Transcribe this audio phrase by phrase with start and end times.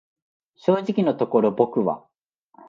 [0.55, 2.07] 正直のところ僕は、